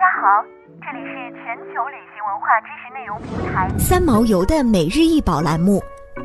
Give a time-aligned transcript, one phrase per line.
[0.00, 0.42] 家好，
[0.80, 5.78] 这里是全球旅行文化知识内容平台三毛游的每日一宝栏目，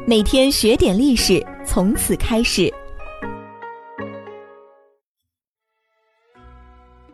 [0.08, 2.74] 每天学点历史，从此开始。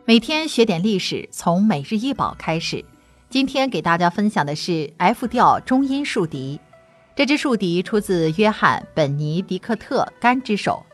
[0.05, 2.86] 每天学点历史，从每日一宝开始。
[3.28, 6.62] 今天给大家分享的是 F 调中音竖笛。
[7.16, 10.86] 这支竖笛出自约翰·本尼迪克特·甘之手。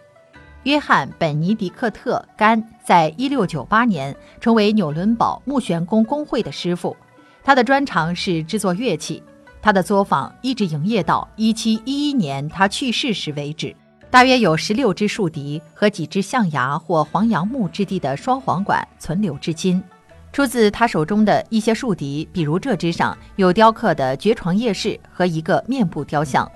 [0.64, 6.96] 约翰·本尼迪克特·甘在1698年成为纽伦堡木旋宫工会的师傅，
[7.44, 9.24] 他的专长是制作乐器。
[9.62, 13.76] 他的作坊一直营业到1711年他去世时为止。
[14.10, 19.84] 大约有16支竖笛和几支象牙或黄杨木质地的双簧管存留至今。
[20.32, 26.50] 出自他手中的一些竖笛，比如这支上有雕刻的绝床夜市和一个面部雕像。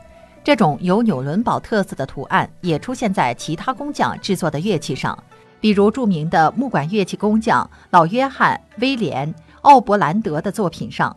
[0.43, 5.15] 这种有纽伦堡特色的图案也出现在其他工匠制作的乐器上，
[5.59, 9.31] 比如著名的木管乐器工匠老约翰·威廉·
[9.61, 11.15] 奥伯兰德的作品上。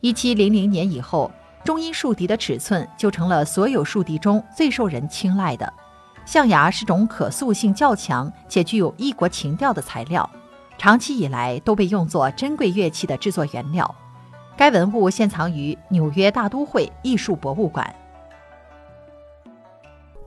[0.00, 1.30] 一七零零年以后，
[1.64, 5.72] 中音竖笛的尺寸就成了所有竖笛中最受人青睐的。
[6.26, 10.28] 象牙是种可塑性较强且具有异国情调的材料，
[10.76, 13.94] 长期以来都被用作珍贵乐器的制作原料。
[14.56, 17.94] 该文物现藏于纽约大都会艺术博物馆。